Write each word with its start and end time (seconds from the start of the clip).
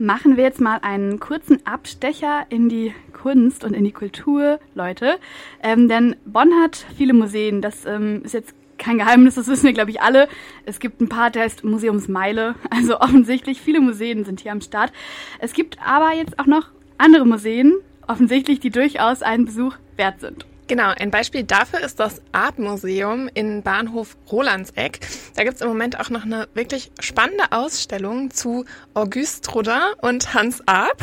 machen 0.00 0.36
wir 0.36 0.44
jetzt 0.44 0.60
mal 0.60 0.78
einen 0.82 1.20
kurzen 1.20 1.64
Abstecher 1.66 2.46
in 2.48 2.68
die 2.68 2.94
Kunst 3.12 3.64
und 3.64 3.74
in 3.74 3.84
die 3.84 3.92
Kultur, 3.92 4.58
Leute. 4.74 5.18
Ähm, 5.62 5.88
denn 5.88 6.16
Bonn 6.24 6.52
hat 6.62 6.86
viele 6.96 7.12
Museen. 7.12 7.60
Das 7.60 7.84
ähm, 7.84 8.22
ist 8.24 8.32
jetzt 8.32 8.54
kein 8.78 8.96
Geheimnis, 8.96 9.34
das 9.34 9.46
wissen 9.46 9.66
wir, 9.66 9.74
glaube 9.74 9.90
ich, 9.90 10.00
alle. 10.00 10.26
Es 10.64 10.80
gibt 10.80 11.02
ein 11.02 11.08
paar, 11.10 11.30
der 11.30 11.42
heißt 11.42 11.64
Museumsmeile. 11.64 12.54
Also 12.70 12.98
offensichtlich, 12.98 13.60
viele 13.60 13.80
Museen 13.80 14.24
sind 14.24 14.40
hier 14.40 14.52
am 14.52 14.62
Start. 14.62 14.90
Es 15.38 15.52
gibt 15.52 15.76
aber 15.84 16.14
jetzt 16.14 16.38
auch 16.38 16.46
noch 16.46 16.68
andere 16.96 17.26
Museen, 17.26 17.74
offensichtlich, 18.08 18.58
die 18.58 18.70
durchaus 18.70 19.22
einen 19.22 19.44
Besuch 19.44 19.74
wert 19.96 20.20
sind. 20.20 20.46
Genau, 20.70 20.92
ein 20.96 21.10
Beispiel 21.10 21.42
dafür 21.42 21.80
ist 21.80 21.98
das 21.98 22.22
Art-Museum 22.30 23.28
in 23.34 23.64
Bahnhof 23.64 24.16
Rolandseck. 24.30 25.00
Da 25.34 25.42
gibt 25.42 25.56
es 25.56 25.62
im 25.62 25.66
Moment 25.66 25.98
auch 25.98 26.10
noch 26.10 26.22
eine 26.22 26.46
wirklich 26.54 26.92
spannende 27.00 27.50
Ausstellung 27.50 28.30
zu 28.30 28.64
Auguste 28.94 29.50
Rodin 29.50 29.80
und 30.00 30.32
Hans 30.32 30.62
Arp. 30.66 31.02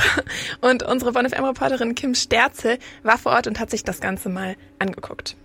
Und 0.61 0.83
unsere 0.83 1.11
Bonn 1.11 1.29
FM-Reporterin 1.29 1.95
Kim 1.95 2.15
Sterze 2.15 2.79
war 3.03 3.17
vor 3.17 3.33
Ort 3.33 3.47
und 3.47 3.59
hat 3.59 3.69
sich 3.69 3.83
das 3.83 3.99
Ganze 3.99 4.29
mal 4.29 4.55
angeguckt. 4.79 5.35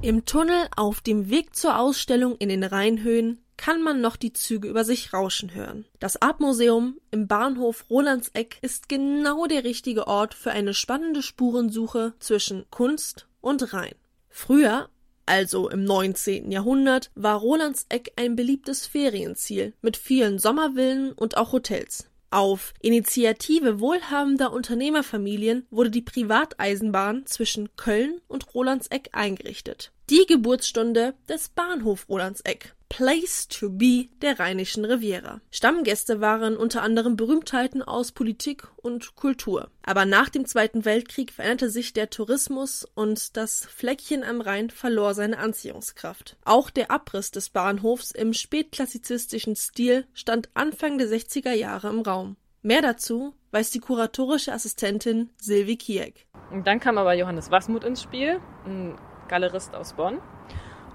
Im 0.00 0.24
Tunnel 0.24 0.68
auf 0.74 1.02
dem 1.02 1.28
Weg 1.28 1.54
zur 1.54 1.78
Ausstellung 1.78 2.34
in 2.38 2.48
den 2.48 2.64
Rheinhöhen 2.64 3.44
kann 3.56 3.82
man 3.82 4.00
noch 4.00 4.16
die 4.16 4.32
Züge 4.32 4.68
über 4.68 4.84
sich 4.84 5.12
rauschen 5.12 5.54
hören. 5.54 5.84
Das 5.98 6.20
Artmuseum 6.20 6.98
im 7.10 7.26
Bahnhof 7.26 7.86
Rolandseck 7.90 8.58
ist 8.62 8.88
genau 8.88 9.46
der 9.46 9.64
richtige 9.64 10.06
Ort 10.06 10.34
für 10.34 10.50
eine 10.50 10.74
spannende 10.74 11.22
Spurensuche 11.22 12.14
zwischen 12.18 12.64
Kunst 12.70 13.26
und 13.40 13.72
Rhein. 13.72 13.94
Früher, 14.28 14.88
also 15.24 15.68
im 15.68 15.84
19. 15.84 16.52
Jahrhundert, 16.52 17.10
war 17.14 17.38
Rolandseck 17.38 18.12
ein 18.16 18.36
beliebtes 18.36 18.86
Ferienziel 18.86 19.72
mit 19.80 19.96
vielen 19.96 20.38
Sommervillen 20.38 21.12
und 21.12 21.36
auch 21.36 21.52
Hotels. 21.52 22.10
Auf 22.30 22.74
Initiative 22.82 23.80
wohlhabender 23.80 24.52
Unternehmerfamilien 24.52 25.66
wurde 25.70 25.90
die 25.90 26.02
Privateisenbahn 26.02 27.24
zwischen 27.24 27.74
Köln 27.76 28.20
und 28.28 28.54
Rolandseck 28.54 29.08
eingerichtet. 29.12 29.92
Die 30.10 30.26
Geburtsstunde 30.26 31.14
des 31.28 31.48
Bahnhof 31.48 32.08
Rolandseck. 32.08 32.75
Place 32.88 33.48
to 33.48 33.70
be 33.70 34.08
der 34.22 34.38
Rheinischen 34.38 34.84
Riviera. 34.84 35.40
Stammgäste 35.50 36.20
waren 36.20 36.56
unter 36.56 36.82
anderem 36.82 37.16
Berühmtheiten 37.16 37.82
aus 37.82 38.12
Politik 38.12 38.68
und 38.76 39.16
Kultur. 39.16 39.68
Aber 39.82 40.04
nach 40.04 40.28
dem 40.28 40.46
Zweiten 40.46 40.84
Weltkrieg 40.84 41.32
veränderte 41.32 41.70
sich 41.70 41.92
der 41.92 42.10
Tourismus 42.10 42.86
und 42.94 43.36
das 43.36 43.66
Fleckchen 43.66 44.24
am 44.24 44.40
Rhein 44.40 44.70
verlor 44.70 45.14
seine 45.14 45.38
Anziehungskraft. 45.38 46.36
Auch 46.44 46.70
der 46.70 46.90
Abriss 46.90 47.30
des 47.30 47.50
Bahnhofs 47.50 48.12
im 48.12 48.32
spätklassizistischen 48.32 49.56
Stil 49.56 50.06
stand 50.14 50.48
Anfang 50.54 50.98
der 50.98 51.08
60er 51.08 51.52
Jahre 51.52 51.88
im 51.88 52.00
Raum. 52.00 52.36
Mehr 52.62 52.82
dazu 52.82 53.34
weiß 53.50 53.70
die 53.70 53.80
kuratorische 53.80 54.52
Assistentin 54.52 55.30
Silvi 55.36 55.76
Kieck. 55.76 56.26
Und 56.50 56.66
dann 56.66 56.80
kam 56.80 56.98
aber 56.98 57.14
Johannes 57.14 57.50
Wasmut 57.50 57.84
ins 57.84 58.02
Spiel, 58.02 58.40
ein 58.64 58.98
Galerist 59.28 59.74
aus 59.74 59.94
Bonn 59.94 60.20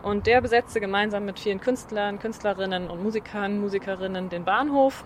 und 0.04 0.28
der 0.28 0.42
besetzte 0.42 0.80
gemeinsam 0.80 1.26
mit 1.26 1.40
vielen 1.40 1.62
Künstlern, 1.62 2.20
Künstlerinnen 2.20 2.90
und 2.90 3.04
Musikern, 3.04 3.60
Musikerinnen 3.60 4.30
den 4.30 4.44
Bahnhof 4.44 5.04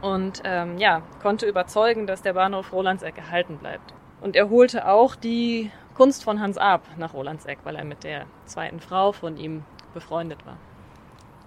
und 0.00 0.42
ähm, 0.44 0.78
ja, 0.78 1.02
konnte 1.22 1.46
überzeugen, 1.46 2.06
dass 2.06 2.22
der 2.22 2.32
Bahnhof 2.32 2.72
Rolandseck 2.72 3.16
erhalten 3.18 3.58
bleibt. 3.58 3.94
Und 4.20 4.36
er 4.36 4.50
holte 4.50 4.88
auch 4.88 5.14
die 5.14 5.70
Kunst 5.94 6.24
von 6.24 6.40
Hans 6.40 6.58
Arp 6.58 6.82
nach 6.96 7.14
Rolandseck, 7.14 7.58
weil 7.64 7.76
er 7.76 7.84
mit 7.84 8.02
der 8.04 8.26
zweiten 8.44 8.80
Frau 8.80 9.12
von 9.12 9.36
ihm 9.36 9.64
befreundet 9.94 10.44
war. 10.46 10.56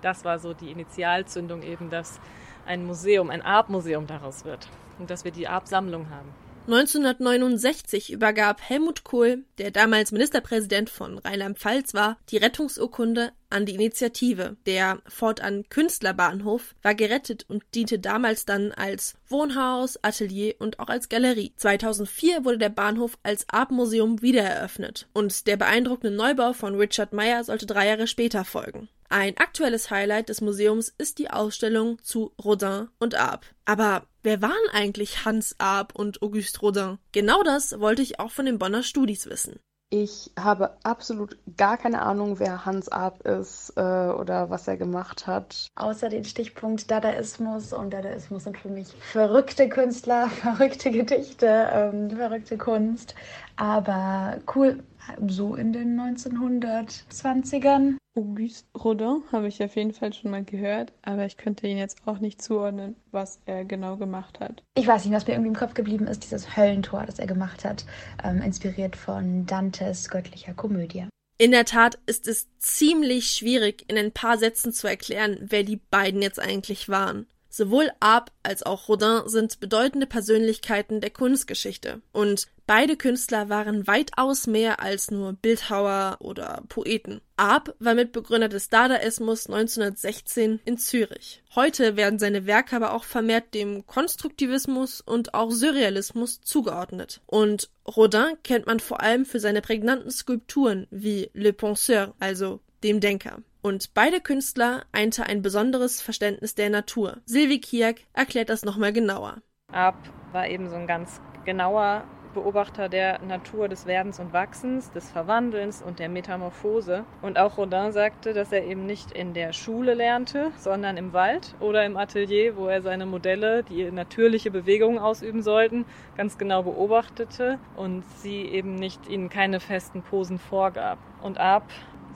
Das 0.01 0.23
war 0.23 0.39
so 0.39 0.53
die 0.53 0.71
Initialzündung 0.71 1.63
eben, 1.63 1.89
dass 1.89 2.19
ein 2.65 2.85
Museum, 2.85 3.29
ein 3.29 3.41
Arp-Museum 3.41 4.07
daraus 4.07 4.45
wird 4.45 4.69
und 4.99 5.09
dass 5.09 5.23
wir 5.23 5.31
die 5.31 5.47
Arp-Sammlung 5.47 6.09
haben. 6.09 6.44
1969 6.67 8.11
übergab 8.11 8.59
Helmut 8.59 9.03
Kohl, 9.03 9.43
der 9.59 9.69
damals 9.69 10.11
Ministerpräsident 10.11 10.89
von 10.89 11.19
Rheinland-Pfalz 11.19 11.93
war, 11.93 12.17
die 12.29 12.37
Rettungsurkunde 12.37 13.33
an 13.51 13.67
die 13.67 13.75
Initiative. 13.75 14.57
Der 14.65 14.99
fortan 15.07 15.65
Künstlerbahnhof 15.69 16.73
war 16.81 16.95
gerettet 16.95 17.45
und 17.47 17.63
diente 17.75 17.99
damals 17.99 18.45
dann 18.45 18.71
als 18.71 19.13
Wohnhaus, 19.27 19.99
Atelier 20.03 20.55
und 20.57 20.79
auch 20.79 20.89
als 20.89 21.07
Galerie. 21.07 21.53
2004 21.55 22.45
wurde 22.45 22.57
der 22.57 22.69
Bahnhof 22.69 23.19
als 23.21 23.45
Artmuseum 23.47 24.23
wiedereröffnet 24.23 25.07
und 25.13 25.45
der 25.45 25.57
beeindruckende 25.57 26.15
Neubau 26.15 26.53
von 26.53 26.73
Richard 26.75 27.13
Meyer 27.13 27.43
sollte 27.43 27.67
drei 27.67 27.87
Jahre 27.89 28.07
später 28.07 28.43
folgen. 28.43 28.89
Ein 29.09 29.37
aktuelles 29.37 29.91
Highlight 29.91 30.29
des 30.29 30.41
Museums 30.41 30.93
ist 30.97 31.19
die 31.19 31.29
Ausstellung 31.29 32.01
zu 32.01 32.33
Rodin 32.43 32.87
und 32.97 33.13
Arp. 33.13 33.45
Aber 33.65 34.07
wer 34.25 34.41
waren 34.41 34.51
eigentlich 34.73 35.23
Hans 35.23 35.55
Arp 35.59 35.95
und 35.95 36.21
Auguste 36.21 36.59
Rodin? 36.59 36.97
Genau 37.11 37.43
das 37.43 37.79
wollte 37.79 38.01
ich 38.01 38.19
auch 38.19 38.31
von 38.31 38.45
den 38.45 38.59
Bonner 38.59 38.83
Studis 38.83 39.27
wissen. 39.27 39.59
Ich 39.91 40.31
habe 40.37 40.75
absolut 40.83 41.37
gar 41.57 41.77
keine 41.77 42.01
Ahnung, 42.01 42.39
wer 42.39 42.65
Hans 42.65 42.89
Arp 42.89 43.25
ist 43.25 43.71
äh, 43.77 43.81
oder 43.81 44.49
was 44.49 44.67
er 44.67 44.77
gemacht 44.77 45.27
hat. 45.27 45.67
Außer 45.75 46.09
den 46.09 46.25
Stichpunkt 46.25 46.89
Dadaismus 46.89 47.71
und 47.71 47.93
Dadaismus 47.93 48.45
sind 48.45 48.57
für 48.57 48.69
mich 48.69 48.87
verrückte 48.99 49.69
Künstler, 49.69 50.27
verrückte 50.41 50.89
Gedichte, 50.89 51.69
ähm, 51.71 52.09
verrückte 52.09 52.57
Kunst. 52.57 53.13
Aber 53.55 54.39
cool, 54.55 54.83
so 55.27 55.55
in 55.55 55.73
den 55.73 55.99
1920ern. 55.99 57.97
Auguste 58.17 58.65
Rodin 58.77 59.23
habe 59.31 59.47
ich 59.49 59.61
auf 59.61 59.75
jeden 59.75 59.91
Fall 59.91 60.13
schon 60.13 60.31
mal 60.31 60.43
gehört, 60.43 60.93
aber 61.01 61.25
ich 61.25 61.35
könnte 61.35 61.67
ihn 61.67 61.77
jetzt 61.77 61.97
auch 62.05 62.19
nicht 62.19 62.41
zuordnen, 62.41 62.95
was 63.11 63.39
er 63.45 63.65
genau 63.65 63.97
gemacht 63.97 64.39
hat. 64.39 64.63
Ich 64.75 64.87
weiß 64.87 65.03
nicht, 65.03 65.13
was 65.13 65.27
mir 65.27 65.33
irgendwie 65.33 65.49
im 65.49 65.55
Kopf 65.55 65.73
geblieben 65.73 66.07
ist, 66.07 66.23
dieses 66.23 66.55
Höllentor, 66.55 67.05
das 67.05 67.19
er 67.19 67.27
gemacht 67.27 67.65
hat, 67.65 67.85
ähm, 68.23 68.41
inspiriert 68.41 68.95
von 68.95 69.45
Dantes 69.45 70.07
göttlicher 70.07 70.53
Komödie. 70.53 71.07
In 71.37 71.51
der 71.51 71.65
Tat 71.65 71.99
ist 72.05 72.29
es 72.29 72.47
ziemlich 72.59 73.31
schwierig, 73.31 73.83
in 73.89 73.97
ein 73.97 74.13
paar 74.13 74.37
Sätzen 74.37 74.71
zu 74.71 74.87
erklären, 74.87 75.37
wer 75.41 75.63
die 75.63 75.81
beiden 75.91 76.21
jetzt 76.21 76.39
eigentlich 76.39 76.87
waren. 76.87 77.27
Sowohl 77.49 77.91
Arp 77.99 78.31
als 78.43 78.63
auch 78.63 78.87
Rodin 78.87 79.23
sind 79.27 79.59
bedeutende 79.59 80.07
Persönlichkeiten 80.07 81.01
der 81.01 81.09
Kunstgeschichte. 81.09 82.01
Und 82.13 82.47
beide 82.67 82.97
Künstler 82.97 83.49
waren 83.49 83.87
weitaus 83.87 84.47
mehr 84.47 84.79
als 84.79 85.11
nur 85.11 85.33
Bildhauer 85.33 86.17
oder 86.19 86.63
Poeten. 86.69 87.21
Arp 87.37 87.75
war 87.79 87.95
Mitbegründer 87.95 88.49
des 88.49 88.69
Dadaismus 88.69 89.47
1916 89.47 90.59
in 90.65 90.77
Zürich. 90.77 91.43
Heute 91.55 91.97
werden 91.97 92.19
seine 92.19 92.45
Werke 92.45 92.75
aber 92.75 92.93
auch 92.93 93.03
vermehrt 93.03 93.53
dem 93.53 93.85
Konstruktivismus 93.85 95.01
und 95.01 95.33
auch 95.33 95.51
Surrealismus 95.51 96.41
zugeordnet. 96.41 97.21
Und 97.25 97.69
Rodin 97.85 98.37
kennt 98.43 98.65
man 98.67 98.79
vor 98.79 99.01
allem 99.01 99.25
für 99.25 99.39
seine 99.39 99.61
prägnanten 99.61 100.11
Skulpturen 100.11 100.87
wie 100.91 101.29
Le 101.33 101.53
Penseur, 101.53 102.13
also 102.19 102.61
dem 102.83 102.99
Denker. 102.99 103.39
Und 103.61 103.93
beide 103.95 104.21
Künstler 104.21 104.85
einte 104.91 105.25
ein 105.25 105.41
besonderes 105.41 106.01
Verständnis 106.01 106.53
der 106.53 106.69
Natur. 106.69 107.17
Sylvie 107.25 107.59
Kiak 107.59 108.01
erklärt 108.13 108.49
das 108.49 108.63
nochmal 108.63 108.93
genauer. 108.93 109.41
Ab 109.71 109.97
war 110.31 110.47
eben 110.47 110.69
so 110.69 110.75
ein 110.75 110.85
ganz 110.85 111.19
genauer 111.45 112.05
Beobachter 112.35 112.87
der 112.87 113.19
Natur 113.23 113.67
des 113.67 113.87
Werdens 113.87 114.19
und 114.19 114.31
Wachsens, 114.31 114.91
des 114.91 115.09
Verwandelns 115.09 115.81
und 115.81 115.97
der 115.97 116.09
Metamorphose. 116.09 117.03
Und 117.23 117.39
auch 117.39 117.57
Rodin 117.57 117.91
sagte, 117.91 118.33
dass 118.33 118.51
er 118.51 118.63
eben 118.65 118.85
nicht 118.85 119.11
in 119.11 119.33
der 119.33 119.53
Schule 119.53 119.95
lernte, 119.95 120.51
sondern 120.57 120.97
im 120.97 121.13
Wald 121.13 121.55
oder 121.59 121.83
im 121.83 121.97
Atelier, 121.97 122.55
wo 122.55 122.67
er 122.67 122.83
seine 122.83 123.07
Modelle, 123.07 123.63
die 123.63 123.89
natürliche 123.91 124.51
Bewegungen 124.51 124.99
ausüben 124.99 125.41
sollten, 125.41 125.85
ganz 126.15 126.37
genau 126.37 126.61
beobachtete 126.61 127.57
und 127.75 128.03
sie 128.17 128.43
eben 128.43 128.75
nicht 128.75 129.09
ihnen 129.09 129.29
keine 129.29 129.59
festen 129.59 130.03
Posen 130.03 130.37
vorgab. 130.37 130.99
Und 131.23 131.39
Ab 131.39 131.63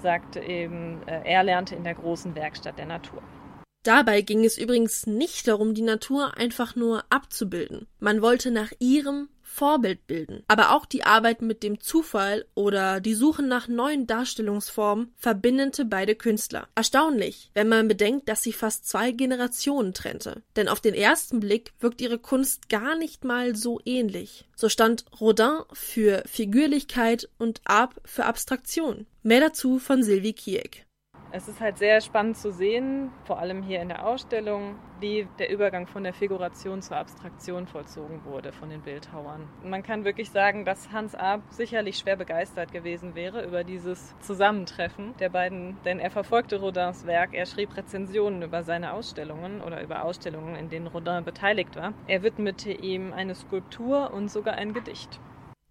sagte 0.01 0.39
eben, 0.39 1.01
äh, 1.07 1.21
er 1.23 1.43
lernte 1.43 1.75
in 1.75 1.83
der 1.83 1.95
großen 1.95 2.35
Werkstatt 2.35 2.77
der 2.77 2.85
Natur. 2.85 3.21
Dabei 3.83 4.21
ging 4.21 4.43
es 4.43 4.57
übrigens 4.57 5.07
nicht 5.07 5.47
darum, 5.47 5.73
die 5.73 5.81
Natur 5.81 6.37
einfach 6.37 6.75
nur 6.75 7.03
abzubilden. 7.09 7.87
Man 7.99 8.21
wollte 8.21 8.51
nach 8.51 8.71
ihrem 8.79 9.29
Vorbild 9.41 10.05
bilden. 10.05 10.43
Aber 10.47 10.71
auch 10.71 10.85
die 10.85 11.03
Arbeit 11.03 11.41
mit 11.41 11.63
dem 11.63 11.79
Zufall 11.79 12.45
oder 12.55 12.99
die 12.99 13.15
Suche 13.15 13.41
nach 13.41 13.67
neuen 13.67 14.05
Darstellungsformen 14.05 15.11
verbindete 15.17 15.85
beide 15.85 16.15
Künstler. 16.15 16.67
Erstaunlich, 16.75 17.51
wenn 17.55 17.67
man 17.67 17.87
bedenkt, 17.87 18.29
dass 18.29 18.43
sie 18.43 18.53
fast 18.53 18.87
zwei 18.87 19.11
Generationen 19.11 19.93
trennte. 19.93 20.43
Denn 20.55 20.67
auf 20.67 20.81
den 20.81 20.93
ersten 20.93 21.39
Blick 21.39 21.73
wirkt 21.79 21.99
ihre 21.99 22.19
Kunst 22.19 22.69
gar 22.69 22.95
nicht 22.95 23.23
mal 23.25 23.55
so 23.55 23.81
ähnlich. 23.85 24.47
So 24.55 24.69
stand 24.69 25.05
Rodin 25.19 25.63
für 25.73 26.23
Figürlichkeit 26.27 27.27
und 27.37 27.61
Arp 27.65 27.99
für 28.05 28.25
Abstraktion. 28.25 29.07
Mehr 29.23 29.41
dazu 29.41 29.79
von 29.79 30.03
Sylvie 30.03 30.33
Kieck. 30.33 30.85
Es 31.31 31.47
ist 31.47 31.61
halt 31.61 31.77
sehr 31.77 32.01
spannend 32.01 32.37
zu 32.37 32.51
sehen, 32.51 33.11
vor 33.25 33.37
allem 33.37 33.61
hier 33.61 33.83
in 33.83 33.89
der 33.89 34.07
Ausstellung, 34.07 34.75
wie 34.99 35.27
der 35.37 35.51
Übergang 35.51 35.85
von 35.85 36.03
der 36.03 36.13
Figuration 36.13 36.81
zur 36.81 36.97
Abstraktion 36.97 37.67
vollzogen 37.67 38.25
wurde 38.25 38.51
von 38.51 38.71
den 38.71 38.81
Bildhauern. 38.81 39.47
Man 39.63 39.83
kann 39.83 40.05
wirklich 40.05 40.31
sagen, 40.31 40.65
dass 40.65 40.91
Hans 40.91 41.13
Arp 41.13 41.43
sicherlich 41.51 41.99
schwer 41.99 42.15
begeistert 42.15 42.71
gewesen 42.71 43.13
wäre 43.13 43.45
über 43.45 43.63
dieses 43.63 44.15
Zusammentreffen 44.21 45.15
der 45.19 45.29
beiden, 45.29 45.77
denn 45.85 45.99
er 45.99 46.09
verfolgte 46.09 46.59
Rodins 46.59 47.05
Werk, 47.05 47.35
er 47.35 47.45
schrieb 47.45 47.77
Rezensionen 47.77 48.41
über 48.41 48.63
seine 48.63 48.93
Ausstellungen 48.93 49.61
oder 49.61 49.83
über 49.83 50.03
Ausstellungen, 50.05 50.55
in 50.55 50.69
denen 50.69 50.87
Rodin 50.87 51.23
beteiligt 51.23 51.75
war. 51.75 51.93
Er 52.07 52.23
widmete 52.23 52.71
ihm 52.71 53.13
eine 53.13 53.35
Skulptur 53.35 54.11
und 54.15 54.31
sogar 54.31 54.55
ein 54.55 54.73
Gedicht. 54.73 55.19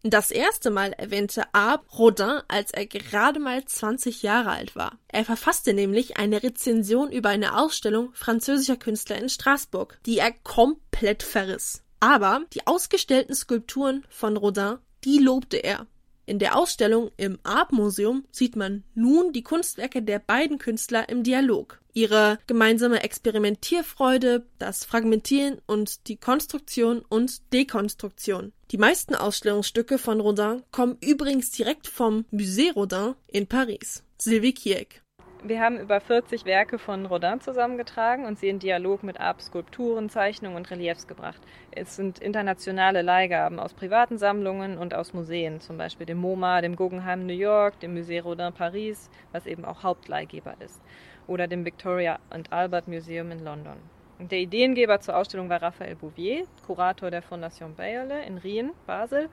Das 0.04 0.30
erste 0.30 0.70
Mal 0.70 0.92
erwähnte 0.92 1.42
Arp 1.52 1.98
Rodin, 1.98 2.40
als 2.46 2.70
er 2.70 2.86
gerade 2.86 3.40
mal 3.40 3.64
20 3.64 4.22
Jahre 4.22 4.50
alt 4.50 4.76
war. 4.76 4.98
Er 5.08 5.24
verfasste 5.24 5.74
nämlich 5.74 6.16
eine 6.16 6.42
Rezension 6.42 7.10
über 7.10 7.30
eine 7.30 7.58
Ausstellung 7.58 8.10
französischer 8.14 8.76
Künstler 8.76 9.18
in 9.18 9.28
Straßburg, 9.28 9.98
die 10.06 10.18
er 10.18 10.32
komplett 10.32 11.24
verriss. 11.24 11.82
Aber 11.98 12.42
die 12.54 12.64
ausgestellten 12.66 13.34
Skulpturen 13.34 14.06
von 14.08 14.36
Rodin, 14.36 14.76
die 15.04 15.18
lobte 15.18 15.56
er. 15.56 15.88
In 16.26 16.38
der 16.38 16.56
Ausstellung 16.56 17.10
im 17.16 17.38
Art 17.42 17.72
Museum 17.72 18.24
sieht 18.30 18.54
man 18.54 18.84
nun 18.94 19.32
die 19.32 19.42
Kunstwerke 19.42 20.02
der 20.02 20.20
beiden 20.20 20.58
Künstler 20.58 21.08
im 21.08 21.24
Dialog. 21.24 21.80
Ihre 21.98 22.38
gemeinsame 22.46 23.02
Experimentierfreude, 23.02 24.46
das 24.60 24.84
Fragmentieren 24.84 25.60
und 25.66 26.06
die 26.06 26.16
Konstruktion 26.16 27.02
und 27.08 27.52
Dekonstruktion. 27.52 28.52
Die 28.70 28.78
meisten 28.78 29.16
Ausstellungsstücke 29.16 29.98
von 29.98 30.20
Rodin 30.20 30.62
kommen 30.70 30.96
übrigens 31.00 31.50
direkt 31.50 31.88
vom 31.88 32.24
Musée 32.30 32.72
Rodin 32.72 33.16
in 33.26 33.48
Paris. 33.48 34.04
Sylvie 34.16 34.52
Kieck. 34.52 35.02
Wir 35.42 35.60
haben 35.60 35.78
über 35.78 36.00
40 36.00 36.44
Werke 36.44 36.78
von 36.78 37.04
Rodin 37.06 37.40
zusammengetragen 37.40 38.26
und 38.26 38.38
sie 38.38 38.48
in 38.48 38.60
Dialog 38.60 39.02
mit 39.02 39.18
Arp 39.18 39.42
Skulpturen, 39.42 40.08
Zeichnungen 40.08 40.56
und 40.56 40.70
Reliefs 40.70 41.08
gebracht. 41.08 41.40
Es 41.72 41.96
sind 41.96 42.20
internationale 42.20 43.02
Leihgaben 43.02 43.58
aus 43.58 43.74
privaten 43.74 44.18
Sammlungen 44.18 44.78
und 44.78 44.94
aus 44.94 45.14
Museen, 45.14 45.60
zum 45.60 45.78
Beispiel 45.78 46.06
dem 46.06 46.18
MoMA, 46.18 46.60
dem 46.60 46.76
Guggenheim 46.76 47.26
New 47.26 47.32
York, 47.32 47.80
dem 47.80 47.96
Musée 47.96 48.22
Rodin 48.22 48.52
Paris, 48.52 49.10
was 49.32 49.46
eben 49.46 49.64
auch 49.64 49.82
Hauptleihgeber 49.82 50.54
ist, 50.58 50.80
oder 51.28 51.46
dem 51.46 51.64
Victoria 51.64 52.18
and 52.30 52.52
Albert 52.52 52.88
Museum 52.88 53.30
in 53.30 53.44
London. 53.44 53.76
Der 54.18 54.40
Ideengeber 54.40 54.98
zur 54.98 55.16
Ausstellung 55.16 55.48
war 55.48 55.62
Raphael 55.62 55.94
Bouvier, 55.94 56.44
Kurator 56.66 57.12
der 57.12 57.22
Fondation 57.22 57.76
Bayerle 57.76 58.24
in 58.24 58.38
Rien, 58.38 58.72
Basel. 58.84 59.28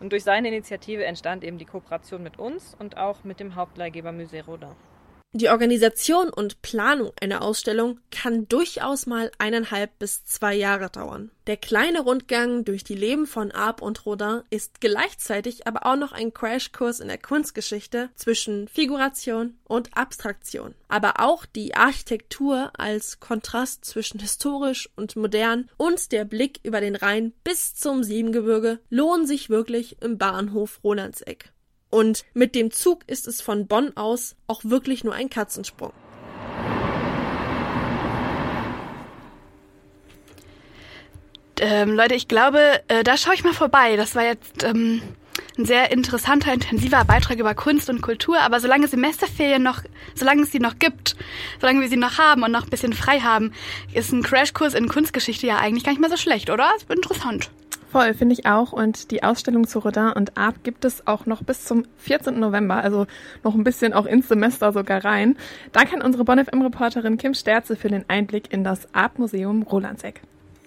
Und 0.00 0.12
durch 0.12 0.24
seine 0.24 0.48
Initiative 0.48 1.04
entstand 1.04 1.44
eben 1.44 1.58
die 1.58 1.66
Kooperation 1.66 2.22
mit 2.22 2.38
uns 2.38 2.74
und 2.78 2.96
auch 2.96 3.22
mit 3.22 3.38
dem 3.38 3.54
Hauptleihgeber 3.54 4.10
Musée 4.10 4.42
Rodin. 4.42 4.70
Die 5.32 5.48
Organisation 5.48 6.28
und 6.28 6.60
Planung 6.60 7.12
einer 7.20 7.42
Ausstellung 7.42 8.00
kann 8.10 8.48
durchaus 8.48 9.06
mal 9.06 9.30
eineinhalb 9.38 9.96
bis 10.00 10.24
zwei 10.24 10.56
Jahre 10.56 10.90
dauern. 10.90 11.30
Der 11.46 11.56
kleine 11.56 12.00
Rundgang 12.00 12.64
durch 12.64 12.82
die 12.82 12.96
Leben 12.96 13.28
von 13.28 13.52
Arp 13.52 13.80
und 13.80 14.04
Rodin 14.06 14.42
ist 14.50 14.80
gleichzeitig 14.80 15.68
aber 15.68 15.86
auch 15.86 15.94
noch 15.94 16.10
ein 16.10 16.34
Crashkurs 16.34 16.98
in 16.98 17.06
der 17.06 17.18
Kunstgeschichte 17.18 18.10
zwischen 18.16 18.66
Figuration 18.66 19.56
und 19.62 19.96
Abstraktion. 19.96 20.74
Aber 20.88 21.20
auch 21.20 21.46
die 21.46 21.76
Architektur 21.76 22.72
als 22.76 23.20
Kontrast 23.20 23.84
zwischen 23.84 24.18
historisch 24.18 24.90
und 24.96 25.14
modern 25.14 25.70
und 25.76 26.10
der 26.10 26.24
Blick 26.24 26.58
über 26.64 26.80
den 26.80 26.96
Rhein 26.96 27.34
bis 27.44 27.76
zum 27.76 28.02
Siebengebirge 28.02 28.80
lohnen 28.90 29.28
sich 29.28 29.48
wirklich 29.48 30.02
im 30.02 30.18
Bahnhof 30.18 30.80
Rolandseck. 30.82 31.52
Und 31.90 32.24
mit 32.34 32.54
dem 32.54 32.70
Zug 32.70 33.00
ist 33.08 33.26
es 33.26 33.40
von 33.40 33.66
Bonn 33.66 33.96
aus 33.96 34.36
auch 34.46 34.62
wirklich 34.64 35.04
nur 35.04 35.14
ein 35.14 35.28
Katzensprung. 35.28 35.92
Ähm, 41.60 41.94
Leute, 41.94 42.14
ich 42.14 42.26
glaube, 42.26 42.80
äh, 42.88 43.04
da 43.04 43.16
schaue 43.18 43.34
ich 43.34 43.44
mal 43.44 43.52
vorbei. 43.52 43.96
Das 43.96 44.14
war 44.14 44.24
jetzt 44.24 44.62
ähm, 44.62 45.02
ein 45.58 45.66
sehr 45.66 45.90
interessanter, 45.90 46.52
intensiver 46.54 47.04
Beitrag 47.04 47.38
über 47.38 47.54
Kunst 47.54 47.90
und 47.90 48.00
Kultur. 48.00 48.40
Aber 48.40 48.60
solange 48.60 48.88
Semesterferien 48.88 49.62
noch, 49.62 49.82
solange 50.14 50.42
es 50.42 50.52
sie 50.52 50.58
noch 50.58 50.78
gibt, 50.78 51.16
solange 51.60 51.82
wir 51.82 51.88
sie 51.88 51.96
noch 51.96 52.16
haben 52.16 52.42
und 52.42 52.52
noch 52.52 52.64
ein 52.64 52.70
bisschen 52.70 52.94
frei 52.94 53.20
haben, 53.20 53.52
ist 53.92 54.12
ein 54.12 54.22
Crashkurs 54.22 54.72
in 54.72 54.88
Kunstgeschichte 54.88 55.46
ja 55.46 55.58
eigentlich 55.58 55.84
gar 55.84 55.92
nicht 55.92 56.00
mal 56.00 56.08
so 56.08 56.16
schlecht, 56.16 56.48
oder? 56.48 56.70
Ist 56.76 56.90
interessant. 56.90 57.50
Voll, 57.90 58.14
finde 58.14 58.34
ich 58.34 58.46
auch. 58.46 58.72
Und 58.72 59.10
die 59.10 59.24
Ausstellung 59.24 59.66
zu 59.66 59.80
Rodin 59.80 60.12
und 60.14 60.36
Art 60.36 60.62
gibt 60.62 60.84
es 60.84 61.08
auch 61.08 61.26
noch 61.26 61.42
bis 61.42 61.64
zum 61.64 61.86
14. 61.96 62.38
November, 62.38 62.76
also 62.76 63.08
noch 63.42 63.56
ein 63.56 63.64
bisschen 63.64 63.92
auch 63.92 64.06
ins 64.06 64.28
Semester 64.28 64.72
sogar 64.72 65.04
rein. 65.04 65.36
Danke 65.72 65.96
an 65.96 66.02
unsere 66.02 66.24
Bonn 66.24 66.44
FM-Reporterin 66.44 67.16
Kim 67.16 67.34
Sterze 67.34 67.74
für 67.74 67.88
den 67.88 68.04
Einblick 68.06 68.52
in 68.52 68.62
das 68.62 68.94
Art 68.94 69.18
Museum 69.18 69.62
Rolandseck. 69.62 70.22